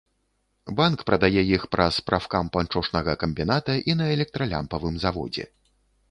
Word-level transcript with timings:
Банк 0.77 0.99
прадае 1.09 1.41
іх 1.55 1.65
праз 1.75 1.99
прафкам 2.07 2.49
панчошнага 2.57 3.13
камбіната 3.23 3.75
і 3.93 3.97
на 4.01 4.07
электралямпавым 4.15 4.97
заводзе. 5.05 5.45